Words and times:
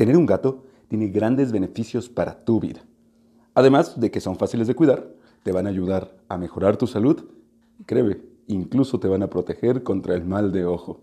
Tener 0.00 0.16
un 0.16 0.24
gato 0.24 0.64
tiene 0.88 1.08
grandes 1.08 1.52
beneficios 1.52 2.08
para 2.08 2.42
tu 2.42 2.58
vida. 2.58 2.80
Además 3.52 4.00
de 4.00 4.10
que 4.10 4.22
son 4.22 4.36
fáciles 4.36 4.66
de 4.66 4.74
cuidar, 4.74 5.12
te 5.42 5.52
van 5.52 5.66
a 5.66 5.68
ayudar 5.68 6.16
a 6.26 6.38
mejorar 6.38 6.78
tu 6.78 6.86
salud 6.86 7.22
y 7.78 7.84
créeme, 7.84 8.16
incluso 8.46 8.98
te 8.98 9.08
van 9.08 9.22
a 9.22 9.28
proteger 9.28 9.82
contra 9.82 10.14
el 10.14 10.24
mal 10.24 10.52
de 10.52 10.64
ojo. 10.64 11.02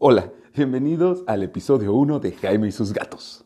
Hola, 0.00 0.32
bienvenidos 0.52 1.22
al 1.28 1.44
episodio 1.44 1.94
1 1.94 2.18
de 2.18 2.32
Jaime 2.32 2.66
y 2.66 2.72
sus 2.72 2.92
gatos. 2.92 3.44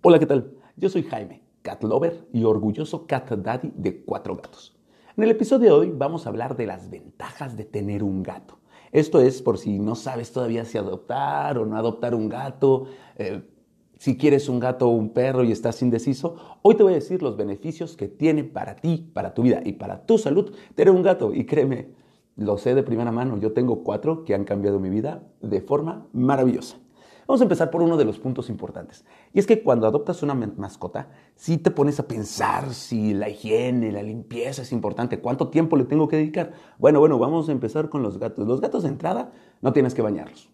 Hola, 0.00 0.18
¿qué 0.18 0.26
tal? 0.26 0.56
Yo 0.76 0.88
soy 0.88 1.04
Jaime, 1.04 1.40
cat 1.62 1.82
lover 1.84 2.26
y 2.32 2.44
orgulloso 2.44 3.06
cat 3.06 3.30
daddy 3.30 3.72
de 3.74 4.02
cuatro 4.02 4.36
gatos. 4.36 4.76
En 5.16 5.24
el 5.24 5.30
episodio 5.30 5.66
de 5.66 5.72
hoy 5.72 5.92
vamos 5.94 6.26
a 6.26 6.30
hablar 6.30 6.56
de 6.56 6.66
las 6.66 6.90
ventajas 6.90 7.56
de 7.56 7.64
tener 7.64 8.02
un 8.02 8.22
gato. 8.22 8.58
Esto 8.90 9.20
es 9.20 9.40
por 9.40 9.58
si 9.58 9.78
no 9.78 9.94
sabes 9.94 10.32
todavía 10.32 10.64
si 10.64 10.78
adoptar 10.78 11.58
o 11.58 11.64
no 11.64 11.76
adoptar 11.76 12.14
un 12.14 12.28
gato, 12.28 12.86
eh, 13.16 13.42
si 13.98 14.16
quieres 14.16 14.48
un 14.48 14.58
gato 14.58 14.88
o 14.88 14.90
un 14.90 15.10
perro 15.10 15.44
y 15.44 15.52
estás 15.52 15.80
indeciso, 15.80 16.58
hoy 16.62 16.74
te 16.74 16.82
voy 16.82 16.92
a 16.92 16.96
decir 16.96 17.22
los 17.22 17.36
beneficios 17.36 17.96
que 17.96 18.08
tiene 18.08 18.42
para 18.42 18.76
ti, 18.76 19.10
para 19.14 19.32
tu 19.32 19.42
vida 19.42 19.62
y 19.64 19.74
para 19.74 20.04
tu 20.04 20.18
salud 20.18 20.52
tener 20.74 20.92
un 20.92 21.02
gato. 21.02 21.32
Y 21.32 21.46
créeme, 21.46 21.94
lo 22.36 22.58
sé 22.58 22.74
de 22.74 22.82
primera 22.82 23.12
mano, 23.12 23.38
yo 23.38 23.52
tengo 23.52 23.84
cuatro 23.84 24.24
que 24.24 24.34
han 24.34 24.44
cambiado 24.44 24.80
mi 24.80 24.90
vida 24.90 25.22
de 25.40 25.60
forma 25.60 26.08
maravillosa. 26.12 26.81
Vamos 27.26 27.40
a 27.40 27.44
empezar 27.44 27.70
por 27.70 27.82
uno 27.82 27.96
de 27.96 28.04
los 28.04 28.18
puntos 28.18 28.48
importantes. 28.50 29.04
Y 29.32 29.38
es 29.38 29.46
que 29.46 29.62
cuando 29.62 29.86
adoptas 29.86 30.22
una 30.22 30.34
mascota, 30.34 31.08
si 31.36 31.58
te 31.58 31.70
pones 31.70 32.00
a 32.00 32.08
pensar 32.08 32.74
si 32.74 33.14
la 33.14 33.28
higiene, 33.28 33.92
la 33.92 34.02
limpieza 34.02 34.62
es 34.62 34.72
importante, 34.72 35.20
cuánto 35.20 35.48
tiempo 35.48 35.76
le 35.76 35.84
tengo 35.84 36.08
que 36.08 36.16
dedicar. 36.16 36.52
Bueno, 36.78 36.98
bueno, 37.00 37.18
vamos 37.18 37.48
a 37.48 37.52
empezar 37.52 37.88
con 37.88 38.02
los 38.02 38.18
gatos. 38.18 38.46
Los 38.46 38.60
gatos 38.60 38.82
de 38.82 38.88
entrada 38.88 39.32
no 39.60 39.72
tienes 39.72 39.94
que 39.94 40.02
bañarlos. 40.02 40.50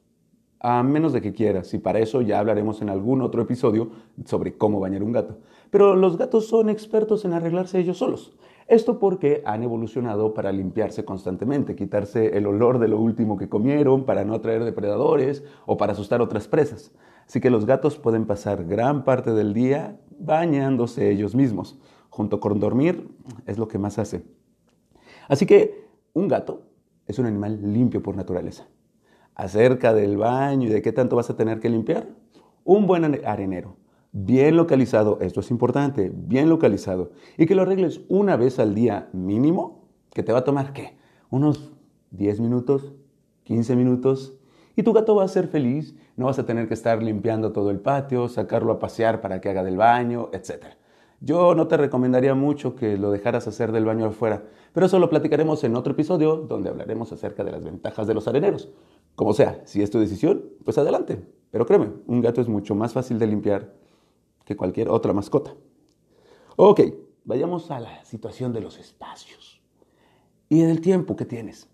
A 0.61 0.83
menos 0.83 1.13
de 1.13 1.21
que 1.21 1.33
quieras, 1.33 1.73
y 1.73 1.79
para 1.79 2.01
eso 2.01 2.21
ya 2.21 2.41
hablaremos 2.41 2.83
en 2.83 2.91
algún 2.91 3.23
otro 3.23 3.43
episodio 3.43 3.91
sobre 4.25 4.59
cómo 4.59 4.81
bañar 4.81 5.05
un 5.05 5.13
gato. 5.13 5.39
Pero 5.71 5.95
los 5.95 6.19
gatos 6.19 6.49
son 6.49 6.69
expertos 6.69 7.25
en 7.25 7.33
arreglarse 7.33 7.79
ellos 7.79 7.99
solos. 7.99 8.37
Esto 8.69 8.99
porque 8.99 9.43
han 9.47 9.63
evolucionado 9.63 10.35
para 10.35 10.53
limpiarse 10.53 11.03
constantemente, 11.03 11.75
quitarse 11.75 12.37
el 12.37 12.47
olor 12.47 12.79
de 12.79 12.89
lo 12.89 13.01
último 13.01 13.39
que 13.39 13.49
comieron, 13.49 14.05
para 14.05 14.27
no 14.27 14.35
atraer 14.35 14.63
depredadores 14.63 15.43
o 15.65 15.79
para 15.79 15.93
asustar 15.93 16.21
otras 16.21 16.49
presas. 16.49 16.93
Así 17.27 17.41
que 17.41 17.49
los 17.49 17.65
gatos 17.65 17.99
pueden 17.99 18.27
pasar 18.27 18.67
gran 18.67 19.05
parte 19.05 19.33
del 19.33 19.55
día 19.55 19.99
bañándose 20.19 21.11
ellos 21.11 21.35
mismos. 21.35 21.79
Junto 22.11 22.41
con 22.41 22.61
dormir 22.61 23.09
es 23.47 23.57
lo 23.57 23.69
que 23.69 23.79
más 23.79 23.99
hacen. 23.99 24.25
Así 25.29 25.47
que 25.47 25.87
un 26.13 26.29
gato 26.29 26.65
es 27.07 27.19
un 27.19 27.25
animal 27.25 27.73
limpio 27.73 28.03
por 28.03 28.17
naturaleza. 28.17 28.69
Acerca 29.35 29.95
del 29.95 30.19
baño 30.19 30.69
y 30.69 30.71
de 30.71 30.83
qué 30.83 30.93
tanto 30.93 31.17
vas 31.17 31.31
a 31.31 31.37
tener 31.37 31.59
que 31.59 31.71
limpiar, 31.71 32.07
un 32.65 32.87
buen 32.87 33.25
arenero 33.25 33.77
bien 34.13 34.57
localizado, 34.57 35.19
esto 35.21 35.41
es 35.41 35.51
importante, 35.51 36.13
bien 36.15 36.49
localizado, 36.49 37.13
y 37.37 37.47
que 37.47 37.55
lo 37.55 37.63
arregles 37.63 38.01
una 38.09 38.37
vez 38.37 38.59
al 38.59 38.75
día 38.75 39.09
mínimo, 39.13 39.89
que 40.13 40.23
te 40.23 40.33
va 40.33 40.41
a 40.41 40.45
tomar, 40.45 40.73
¿qué? 40.73 40.97
Unos 41.31 41.73
10 42.11 42.41
minutos, 42.41 42.93
15 43.45 43.77
minutos, 43.77 44.39
y 44.77 44.83
tu 44.83 44.93
gato 44.93 45.15
va 45.17 45.25
a 45.25 45.29
ser 45.29 45.49
feliz, 45.49 45.97
no 46.17 46.27
vas 46.27 46.39
a 46.39 46.47
tener 46.47 46.69
que 46.69 46.75
estar 46.75 47.03
limpiando 47.03 47.53
todo 47.53 47.71
el 47.71 47.81
patio, 47.81 48.29
sacarlo 48.29 48.73
a 48.73 48.79
pasear 48.79 49.21
para 49.21 49.41
que 49.41 49.49
haga 49.49 49.65
del 49.65 49.77
baño, 49.77 50.31
etc. 50.33 50.67
Yo 51.21 51.55
no 51.57 51.67
te 51.67 51.77
recomendaría 51.77 52.35
mucho 52.35 52.77
que 52.77 52.97
lo 52.97 53.11
dejaras 53.11 53.49
hacer 53.49 53.73
del 53.73 53.85
baño 53.85 54.07
afuera, 54.07 54.45
pero 54.73 54.87
eso 54.87 55.01
lo 55.01 55.11
platicaremos 55.11 55.65
en 55.65 55.75
otro 55.75 55.95
episodio 55.95 56.37
donde 56.37 56.71
hablaremos 56.71 57.13
acerca 57.13 57.43
de 57.43 57.51
las 57.51 57.65
ventajas 57.65 58.07
de 58.07 58.15
los 58.15 58.29
areneros. 58.29 58.71
Como 59.17 59.33
sea, 59.33 59.61
si 59.65 59.83
es 59.83 59.91
tu 59.91 59.99
decisión, 59.99 60.45
pues 60.65 60.79
adelante. 60.79 61.21
Pero 61.51 61.67
créeme, 61.67 61.91
un 62.07 62.21
gato 62.21 62.41
es 62.41 62.49
mucho 62.49 62.77
más 62.77 62.93
fácil 62.93 63.19
de 63.19 63.27
limpiar 63.27 63.75
que 64.49 64.57
cualquier 64.57 64.89
otra 64.89 65.13
mascota. 65.13 65.55
Ok, 66.57 66.81
vayamos 67.27 67.71
a 67.71 67.81
la 67.81 68.03
situación 68.07 68.55
de 68.55 68.63
los 68.63 68.79
espacios 68.79 69.61
y 70.49 70.63
del 70.63 70.81
tiempo 70.81 71.17
que 71.17 71.27
tienes. 71.27 71.69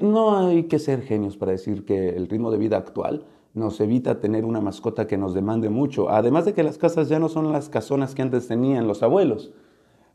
No 0.00 0.38
hay 0.38 0.68
que 0.68 0.78
ser 0.78 1.02
genios 1.02 1.36
para 1.36 1.50
decir 1.50 1.84
que 1.84 2.10
el 2.10 2.28
ritmo 2.28 2.52
de 2.52 2.58
vida 2.58 2.76
actual 2.76 3.26
nos 3.54 3.80
evita 3.80 4.20
tener 4.20 4.44
una 4.44 4.60
mascota 4.60 5.08
que 5.08 5.18
nos 5.18 5.34
demande 5.34 5.68
mucho, 5.68 6.08
además 6.10 6.44
de 6.44 6.54
que 6.54 6.62
las 6.62 6.78
casas 6.78 7.08
ya 7.08 7.18
no 7.18 7.28
son 7.28 7.52
las 7.52 7.68
casonas 7.68 8.14
que 8.14 8.22
antes 8.22 8.46
tenían 8.46 8.86
los 8.86 9.02
abuelos. 9.02 9.52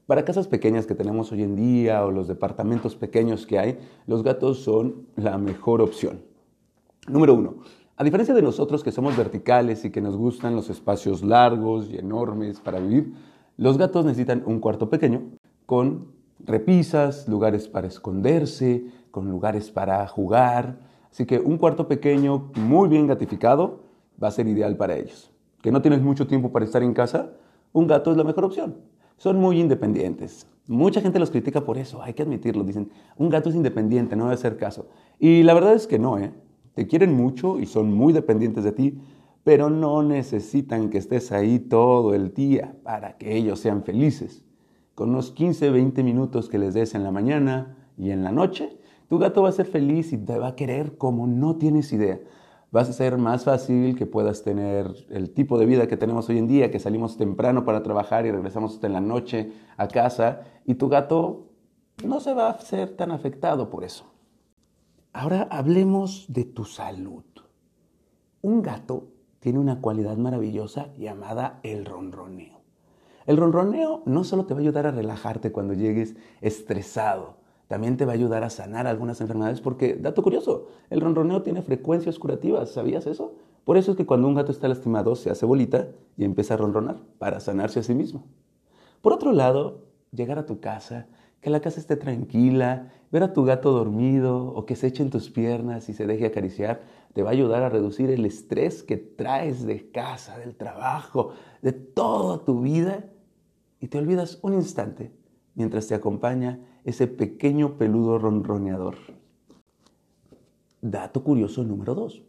Para 0.08 0.24
casas 0.24 0.48
pequeñas 0.48 0.86
que 0.86 0.96
tenemos 0.96 1.34
hoy 1.34 1.44
en 1.44 1.58
día 1.58 2.06
o 2.06 2.12
los 2.12 2.30
departamentos 2.30 2.96
pequeños 2.96 3.46
que 3.46 3.60
hay, 3.60 3.80
los 4.08 4.24
gatos 4.24 4.60
son 4.60 5.08
la 5.18 5.38
mejor 5.38 5.82
opción. 5.82 6.22
Número 7.10 7.34
uno, 7.34 7.56
a 7.98 8.04
diferencia 8.04 8.34
de 8.34 8.42
nosotros 8.42 8.84
que 8.84 8.92
somos 8.92 9.16
verticales 9.16 9.86
y 9.86 9.90
que 9.90 10.02
nos 10.02 10.18
gustan 10.18 10.54
los 10.54 10.70
espacios 10.70 11.24
largos 11.24 11.90
y 11.90 11.98
enormes 11.98 12.60
para 12.60 12.80
vivir, 12.80 13.14
los 13.56 13.78
gatos 13.78 14.04
necesitan 14.04 14.44
un 14.46 14.60
cuarto 14.60 14.90
pequeño 14.90 15.22
con 15.66 16.08
repisas, 16.40 17.28
lugares 17.30 17.70
para 17.70 17.88
esconderse, 17.88 18.86
con 19.12 19.30
lugares 19.30 19.72
para 19.72 20.06
jugar. 20.08 20.78
Así 21.10 21.26
que 21.26 21.40
un 21.40 21.58
cuarto 21.58 21.88
pequeño 21.88 22.52
muy 22.56 22.90
bien 22.90 23.08
gatificado 23.08 23.80
va 24.22 24.28
a 24.28 24.32
ser 24.32 24.48
ideal 24.48 24.76
para 24.76 24.98
ellos. 24.98 25.32
Que 25.62 25.72
no 25.72 25.82
tienes 25.82 26.02
mucho 26.02 26.28
tiempo 26.28 26.52
para 26.52 26.66
estar 26.66 26.84
en 26.84 26.94
casa, 26.94 27.32
un 27.72 27.88
gato 27.88 28.12
es 28.12 28.18
la 28.18 28.26
mejor 28.26 28.44
opción. 28.44 28.76
Son 29.16 29.40
muy 29.40 29.58
independientes. 29.58 30.48
Mucha 30.68 31.00
gente 31.00 31.18
los 31.18 31.32
critica 31.32 31.62
por 31.62 31.78
eso, 31.78 32.02
hay 32.02 32.14
que 32.14 32.24
admitirlo. 32.24 32.66
Dicen, 32.66 32.92
un 33.16 33.30
gato 33.30 33.48
es 33.48 33.56
independiente, 33.56 34.18
no 34.18 34.26
debe 34.26 34.36
hacer 34.36 34.58
caso. 34.58 34.88
Y 35.18 35.44
la 35.44 35.54
verdad 35.54 35.76
es 35.76 35.88
que 35.88 35.98
no, 35.98 36.18
¿eh? 36.18 36.34
Te 36.76 36.88
quieren 36.88 37.14
mucho 37.14 37.60
y 37.60 37.66
son 37.66 37.94
muy 37.94 38.12
dependientes 38.14 38.66
de 38.66 38.74
ti, 38.74 39.00
pero 39.46 39.70
no 39.70 40.04
necesitan 40.04 40.90
que 40.90 40.98
estés 40.98 41.32
ahí 41.32 41.60
todo 41.60 42.14
el 42.14 42.34
día 42.34 42.76
para 42.84 43.18
que 43.18 43.38
ellos 43.38 43.60
sean 43.60 43.84
felices. 43.84 44.44
Con 44.94 45.10
unos 45.10 45.32
15, 45.32 45.70
20 45.70 46.04
minutos 46.04 46.50
que 46.50 46.60
les 46.60 46.74
des 46.74 46.94
en 46.94 47.04
la 47.04 47.12
mañana 47.12 47.78
y 47.98 48.12
en 48.12 48.24
la 48.24 48.32
noche, 48.32 48.78
tu 49.08 49.20
gato 49.20 49.44
va 49.44 49.50
a 49.50 49.54
ser 49.54 49.68
feliz 49.68 50.12
y 50.12 50.18
te 50.18 50.38
va 50.38 50.50
a 50.50 50.56
querer 50.56 50.98
como 50.98 51.28
no 51.28 51.56
tienes 51.56 51.94
idea. 51.94 52.20
Vas 52.72 52.90
a 52.90 52.94
ser 52.94 53.18
más 53.18 53.46
fácil 53.46 53.96
que 53.96 54.06
puedas 54.06 54.44
tener 54.44 54.92
el 55.10 55.32
tipo 55.32 55.58
de 55.58 55.66
vida 55.66 55.88
que 55.88 55.96
tenemos 55.96 56.28
hoy 56.28 56.40
en 56.40 56.48
día, 56.48 56.72
que 56.72 56.80
salimos 56.80 57.16
temprano 57.16 57.64
para 57.64 57.84
trabajar 57.84 58.26
y 58.26 58.32
regresamos 58.32 58.74
hasta 58.74 58.88
en 58.88 58.94
la 58.94 59.02
noche 59.02 59.54
a 59.78 59.88
casa, 59.88 60.42
y 60.66 60.76
tu 60.76 60.90
gato 60.90 61.52
no 62.06 62.20
se 62.20 62.34
va 62.34 62.50
a 62.50 62.60
ser 62.60 62.98
tan 62.98 63.12
afectado 63.12 63.70
por 63.70 63.86
eso. 63.86 64.15
Ahora 65.18 65.48
hablemos 65.50 66.26
de 66.28 66.44
tu 66.44 66.66
salud. 66.66 67.24
Un 68.42 68.62
gato 68.62 69.14
tiene 69.40 69.60
una 69.60 69.80
cualidad 69.80 70.18
maravillosa 70.18 70.94
llamada 70.98 71.62
el 71.64 71.86
ronroneo. 71.86 72.60
El 73.26 73.38
ronroneo 73.38 74.04
no 74.06 74.26
solo 74.26 74.46
te 74.46 74.54
va 74.54 74.60
a 74.60 74.64
ayudar 74.64 74.88
a 74.88 74.92
relajarte 74.92 75.54
cuando 75.54 75.74
llegues 75.74 76.18
estresado, 76.42 77.38
también 77.70 77.96
te 77.96 78.04
va 78.04 78.12
a 78.12 78.16
ayudar 78.16 78.44
a 78.44 78.50
sanar 78.50 78.88
algunas 78.88 79.22
enfermedades 79.22 79.62
porque, 79.62 79.96
dato 79.96 80.22
curioso, 80.22 80.68
el 80.90 81.00
ronroneo 81.00 81.44
tiene 81.44 81.62
frecuencias 81.62 82.20
curativas, 82.20 82.72
¿sabías 82.72 83.08
eso? 83.08 83.36
Por 83.64 83.78
eso 83.78 83.92
es 83.92 83.98
que 83.98 84.06
cuando 84.06 84.28
un 84.28 84.36
gato 84.36 84.52
está 84.52 84.68
lastimado 84.68 85.16
se 85.16 85.30
hace 85.30 85.46
bolita 85.46 85.88
y 86.18 86.26
empieza 86.26 86.56
a 86.56 86.58
ronronar 86.58 86.98
para 87.20 87.40
sanarse 87.40 87.80
a 87.80 87.84
sí 87.84 87.96
mismo. 87.96 88.26
Por 89.02 89.14
otro 89.14 89.32
lado, 89.32 89.86
llegar 90.12 90.40
a 90.40 90.46
tu 90.46 90.60
casa 90.60 91.08
que 91.46 91.52
la 91.52 91.60
casa 91.60 91.80
esté 91.80 91.96
tranquila, 91.96 92.92
ver 93.12 93.22
a 93.22 93.32
tu 93.32 93.44
gato 93.44 93.72
dormido 93.72 94.48
o 94.48 94.66
que 94.66 94.76
se 94.76 94.88
eche 94.88 95.04
en 95.04 95.12
tus 95.12 95.30
piernas 95.30 95.90
y 95.90 95.94
se 95.94 96.08
deje 96.08 96.26
acariciar, 96.26 96.82
te 97.14 97.22
va 97.22 97.30
a 97.30 97.34
ayudar 97.34 97.62
a 97.62 97.70
reducir 97.70 98.10
el 98.10 98.26
estrés 98.26 98.82
que 98.82 98.98
traes 98.98 99.64
de 99.64 99.92
casa, 99.92 100.40
del 100.40 100.56
trabajo, 100.56 101.34
de 101.62 101.72
toda 101.72 102.44
tu 102.44 102.62
vida 102.62 103.06
y 103.80 103.90
te 103.90 104.00
olvidas 104.00 104.40
un 104.42 104.56
instante 104.56 105.12
mientras 105.54 105.86
te 105.86 105.94
acompaña 105.94 106.62
ese 106.84 107.06
pequeño 107.06 107.78
peludo 107.78 108.18
ronroneador. 108.18 108.96
Dato 110.82 111.24
curioso 111.24 111.64
número 111.64 111.94
dos. 111.94 112.24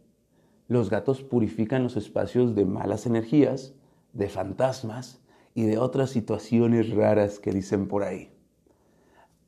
Los 0.67 0.91
gatos 0.91 1.23
purifican 1.23 1.81
los 1.81 1.97
espacios 1.97 2.53
de 2.53 2.65
malas 2.65 3.07
energías, 3.07 3.73
de 4.13 4.29
fantasmas 4.29 5.19
y 5.55 5.63
de 5.63 5.79
otras 5.79 6.11
situaciones 6.11 6.91
raras 6.91 7.39
que 7.39 7.51
dicen 7.51 7.87
por 7.87 8.03
ahí. 8.03 8.36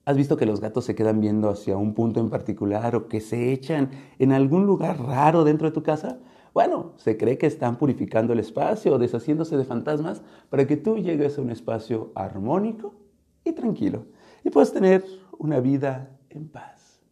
¿Has 0.10 0.18
visto 0.18 0.38
que 0.38 0.48
los 0.48 0.60
gatos 0.60 0.86
se 0.86 0.96
quedan 0.96 1.22
viendo 1.22 1.52
hacia 1.52 1.78
un 1.78 1.94
punto 1.94 2.20
en 2.20 2.32
particular 2.32 2.96
o 2.96 3.08
que 3.08 3.22
se 3.22 3.54
echan 3.54 3.92
en 4.18 4.32
algún 4.32 4.66
lugar 4.66 5.00
raro 5.00 5.44
dentro 5.44 5.68
de 5.68 5.72
tu 5.72 5.84
casa? 5.84 6.18
Bueno, 6.52 6.94
se 6.98 7.16
cree 7.16 7.38
que 7.38 7.46
están 7.46 7.78
purificando 7.78 8.34
el 8.34 8.40
espacio 8.40 8.96
o 8.96 8.98
deshaciéndose 8.98 9.56
de 9.56 9.66
fantasmas 9.66 10.24
para 10.50 10.66
que 10.66 10.78
tú 10.78 10.98
llegues 10.98 11.38
a 11.38 11.44
un 11.44 11.52
espacio 11.52 12.12
armónico 12.16 12.96
y 13.44 13.52
tranquilo 13.52 14.08
y 14.44 14.50
puedas 14.50 14.74
tener 14.74 15.06
una 15.38 15.60
vida 15.60 16.18
en 16.32 16.50
paz, 16.50 17.04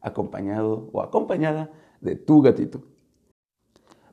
acompañado 0.00 0.88
o 0.94 1.02
acompañada 1.02 1.70
de 2.00 2.16
tu 2.16 2.40
gatito. 2.40 2.82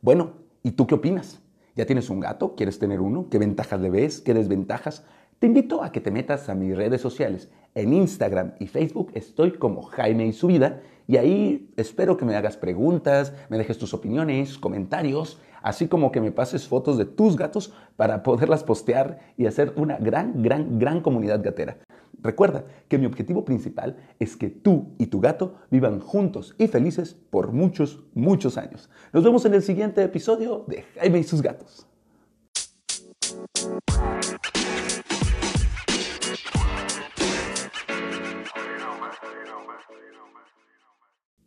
Bueno, 0.01 0.33
¿y 0.61 0.71
tú 0.71 0.85
qué 0.87 0.95
opinas? 0.95 1.39
¿Ya 1.73 1.85
tienes 1.85 2.09
un 2.09 2.19
gato? 2.19 2.53
¿Quieres 2.55 2.79
tener 2.79 2.99
uno? 2.99 3.29
¿Qué 3.29 3.37
ventajas 3.37 3.79
le 3.79 3.89
ves? 3.89 4.19
¿Qué 4.19 4.33
desventajas? 4.33 5.05
Te 5.39 5.47
invito 5.47 5.83
a 5.83 5.91
que 5.91 5.99
te 5.99 6.11
metas 6.11 6.47
a 6.47 6.55
mis 6.55 6.75
redes 6.75 7.01
sociales. 7.01 7.49
En 7.73 7.93
Instagram 7.93 8.53
y 8.59 8.67
Facebook 8.67 9.11
estoy 9.15 9.51
como 9.51 9.83
Jaime 9.83 10.25
y 10.25 10.33
su 10.33 10.47
vida 10.47 10.81
y 11.07 11.17
ahí 11.17 11.73
espero 11.75 12.15
que 12.15 12.23
me 12.23 12.35
hagas 12.37 12.55
preguntas, 12.55 13.33
me 13.49 13.57
dejes 13.57 13.77
tus 13.77 13.93
opiniones, 13.93 14.57
comentarios, 14.57 15.39
así 15.61 15.89
como 15.89 16.11
que 16.11 16.21
me 16.21 16.31
pases 16.31 16.67
fotos 16.69 16.97
de 16.97 17.03
tus 17.03 17.35
gatos 17.35 17.73
para 17.97 18.23
poderlas 18.23 18.63
postear 18.63 19.19
y 19.37 19.45
hacer 19.45 19.73
una 19.75 19.97
gran, 19.97 20.41
gran, 20.41 20.79
gran 20.79 21.01
comunidad 21.01 21.43
gatera. 21.43 21.79
Recuerda 22.21 22.63
que 22.87 22.97
mi 22.97 23.05
objetivo 23.05 23.43
principal 23.43 23.97
es 24.19 24.37
que 24.37 24.49
tú 24.49 24.95
y 24.97 25.07
tu 25.07 25.19
gato 25.19 25.55
vivan 25.69 25.99
juntos 25.99 26.55
y 26.57 26.67
felices 26.67 27.17
por 27.29 27.51
muchos, 27.51 28.05
muchos 28.13 28.57
años. 28.57 28.89
Nos 29.11 29.23
vemos 29.23 29.45
en 29.45 29.53
el 29.53 29.61
siguiente 29.61 30.01
episodio 30.01 30.63
de 30.65 30.83
Jaime 30.97 31.19
y 31.19 31.23
sus 31.23 31.41
gatos. 31.41 31.85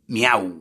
Miau. 0.09 0.57